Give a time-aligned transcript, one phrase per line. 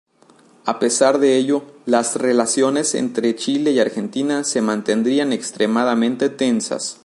[0.65, 6.97] A pesar de ello, las relaciones entre Chile y Argentina se mantendrían extremadamente tensas.